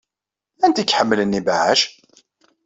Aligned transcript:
Anta 0.63 0.79
ay 0.81 0.87
iḥemmlen 0.91 1.37
ibeɛɛac? 1.39 1.81